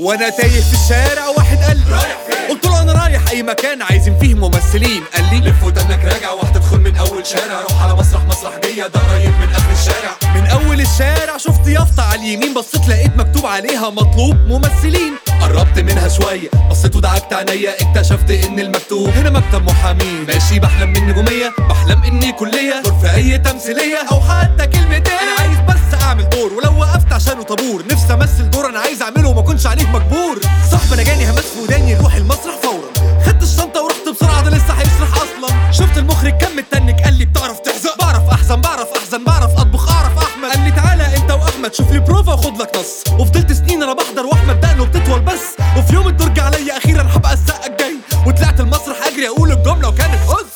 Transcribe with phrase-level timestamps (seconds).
[0.00, 1.92] وأنا تايه في الشارع واحد قال لي.
[1.92, 5.02] رايح فين؟ قلت له أنا رايح اي مكان عايزين فيه ممثلين.
[5.14, 7.60] قال لي لف ودنك راجع وهتدخل من اول شارع.
[7.60, 10.34] روح على مسرح مسرحية ده قريب من اخر الشارع.
[10.34, 15.12] من اول الشارع شفت يافطة على اليمين بصيت لقيت مكتوب عليها مطلوب ممثلين.
[15.40, 20.26] قربت منها شوية بصيت ودعكت عينيا اكتشفت ان المكتوب هنا مكتب محامين.
[20.28, 22.82] ماشي بحلم من نجومية بحلم اني كلية.
[22.84, 25.12] دور في اي تمثيلية أو حتى كلمتين.
[25.12, 27.84] أنا عايز بس اعمل دور ولو وقفت عشانه طابور.
[27.90, 29.29] نفسي امثل دور أنا عايز اعمله.
[29.50, 30.40] اكونش عليه مجبور.
[30.70, 33.16] صاحبي أنا جاني همس في وداني نروح المسرح فورا.
[33.26, 35.72] خدت الشنطة ورحت بسرعة ده لسه هيسرح أصلا.
[35.72, 37.98] شفت المخرج كم التنك قال لي بتعرف تحزق.
[37.98, 40.50] بعرف احزن بعرف أحزن بعرف أطبخ أعرف أحمد.
[40.50, 43.20] قال لي تعالى أنت وأحمد شوف لي بروفا وخد لك نص.
[43.20, 45.42] وفضلت سنين أنا بحضر وأحمد دقنه بتطول بس.
[45.78, 47.96] وفي يوم الدرج عليا أخيرا هبقى السقه الجاي.
[48.26, 50.50] وطلعت المسرح أجري أقول الجملة وكانت هز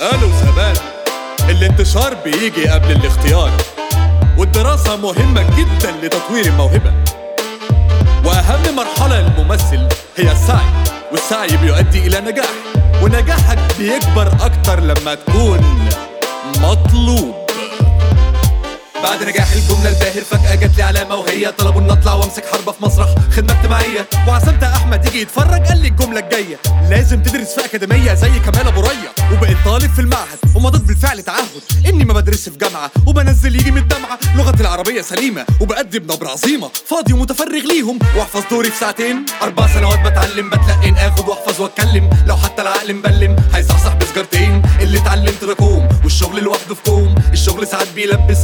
[0.00, 0.76] قالوا زمان
[1.48, 3.50] الانتشار بيجي قبل الاختيار.
[4.38, 6.92] والدراسة مهمة جدا لتطوير الموهبة.
[10.22, 10.66] هي السعي
[11.12, 12.50] والسعي بيؤدي إلى نجاح
[13.02, 15.60] ونجاحك بيكبر أكتر لما تكون
[19.02, 22.84] بعد نجاح الجملة الباهر فجأة جات لي علامة وهي طلبوا ان اطلع وامسك حربة في
[22.84, 23.08] مسرح.
[23.36, 24.08] خدمة اجتماعية.
[24.28, 26.56] وعزمت أحمد يجي يتفرج قال لي الجملة الجاية.
[26.90, 29.32] لازم تدرس في أكاديمية زي كمال أبو ريا.
[29.32, 31.62] وبقيت طالب في المعهد ومضيت بالفعل تعهد.
[31.86, 34.18] إني ما بدرسش في جامعة وبنزل يجي من الدمعة.
[34.36, 36.70] لغتي العربية سليمة وبأدي بنبره عظيمة.
[36.90, 37.98] فاضي ومتفرغ ليهم.
[38.16, 39.26] واحفظ دوري في ساعتين.
[39.42, 42.10] أربع سنوات بتعلم بتلقن آخد واحفظ واتكلم.
[42.26, 44.62] لو حتى العقل مبلم هيصحصح بسجارتين.
[44.80, 48.38] اللي اتعلمته ده كوم والشغل لوحده في كوم الشغل ساعات بيلبس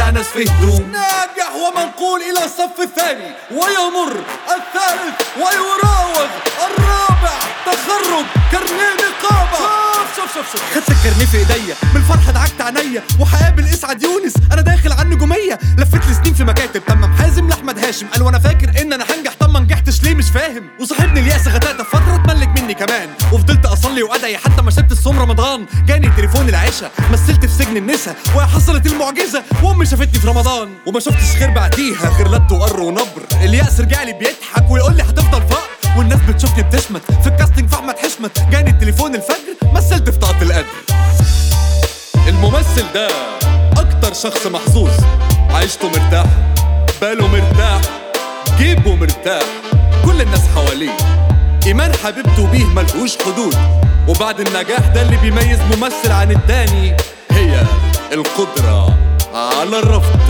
[0.00, 4.16] ويقلع ناس في هدوم ناجح ومنقول إلى الصف الثاني ويمر
[4.56, 6.28] الثالث ويراوغ
[6.66, 7.38] الرابع.
[7.66, 9.58] تخرج كارنيه نقابة.
[10.16, 10.74] شوف شوف شوف شوف.
[10.74, 15.58] خدت الكارنيه في إيديا من الفرحه دعكت عينيا وهقابل اسعد يونس أنا داخل على النجوميه
[15.78, 16.84] لفيت لي سنين في مكاتب.
[16.86, 17.16] تمام.
[17.16, 19.32] حازم لأحمد هاشم قال وأنا فاكر إن أنا هنجح.
[19.40, 20.70] طب ما نجحتش ليه؟ مش فاهم.
[20.80, 23.08] وصاحبني اليأس غتاتة فترة اتملك مني كمان.
[24.00, 25.66] اصلي وادعي حتى ما شربت الصوم رمضان.
[25.86, 30.68] جاني تليفون العشاء مثلت في سجن النسا وحصلت المعجزة وامي شافتني في رمضان.
[30.86, 33.22] وما شفتش خير بعديها غير لد وقر ونبر.
[33.42, 35.98] اليأس رجع لي بيضحك ويقول لي هتفضل فقر.
[35.98, 38.40] والناس بتشوفني بتشمت في الكاستنج في أحمد حشمت.
[38.50, 40.66] جاني التليفون الفجر مثلت في طاقة القدر.
[42.28, 43.08] الممثل ده
[43.76, 44.90] أكتر شخص محظوظ.
[45.50, 46.26] عيشته مرتاح
[47.00, 47.80] باله مرتاح
[48.58, 49.42] جيبه مرتاح
[50.04, 51.19] كل الناس حواليه.
[51.66, 53.56] إيمان حبيبته بيه ملهوش حدود.
[54.08, 56.96] وبعد النجاح ده اللي بيميز ممثل عن التاني
[57.30, 57.62] هي
[58.12, 58.96] القدرة
[59.34, 60.20] على الرفض.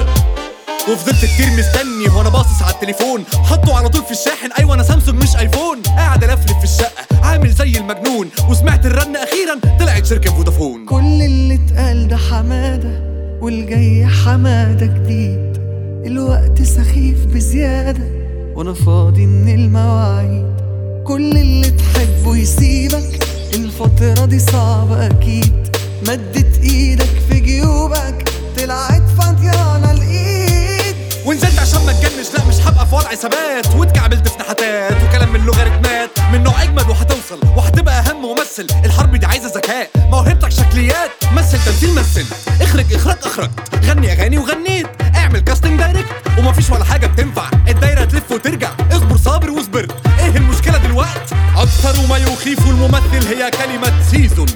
[0.92, 3.24] وفضلت كتير مستني وأنا باصص على التليفون.
[3.44, 4.52] حطه على طول في الشاحن.
[4.58, 5.82] أيوه أنا سامسونج مش آيفون.
[5.82, 7.26] قاعد الفلف في الشقة.
[7.26, 8.28] عامل زي المجنون.
[8.48, 9.76] وسمعت الرن أخيرا.
[9.80, 10.84] طلعت شركة فودافون.
[10.84, 13.10] كل اللي اتقال ده حمادة.
[13.40, 15.60] والجاي حمادة جديد.
[16.06, 18.20] الوقت سخيف بزيادة.
[18.54, 20.59] وأنا فاضي من المواعيد
[21.04, 23.26] كل اللي تحبه يسيبك.
[23.54, 25.76] الفترة دي صعبة أكيد.
[26.08, 28.28] مدت إيدك في جيوبك.
[28.56, 30.96] طلعت فاضيانة الإيد.
[31.26, 33.74] ونزلت عشان ما اتجنش لا مش هبقى في وضع ثبات.
[33.76, 37.40] واتكعبلت في نحتات وكلام من لوغاريتمات من نوع أجمد وهتوصل.
[37.56, 38.66] وهتبقى أهم ممثل.
[38.84, 39.90] الحرب دي عايزة ذكاء.
[39.96, 41.10] موهبتك شكليات.
[41.32, 42.24] مثل تمثيل مثل.
[42.60, 43.50] اخرج اخراج اخرجت
[43.84, 44.86] غني أغاني وغنيت.
[45.14, 47.50] اعمل casting director ومفيش ولا حاجة بتنفع.
[47.68, 48.70] الدايرة تلف وترجع.
[48.92, 54.48] اصبر صابر واصبرت إيه المشكلة دلوقت؟ أكثر ما يخيف الممثل هي كلمة season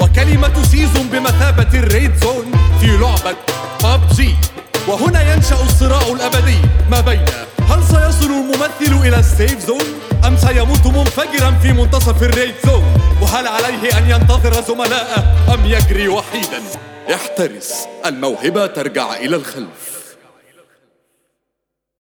[0.00, 3.36] وكلمة season بمثابة ال red zone في لعبة
[3.84, 4.34] ببجي
[4.88, 6.58] وهنا ينشأ الصراع الأبدي
[6.90, 7.24] ما بين
[7.70, 9.84] هل سيصل الممثل إلى ال safe zone
[10.26, 12.84] أم سيموت منفجرا في منتصف ال red zone
[13.22, 16.62] وهل عليه أن ينتظر زملائه أم يجري وحيدا؟
[17.14, 17.72] احترس.
[18.06, 19.99] الموهبة ترجع إلى الخلف.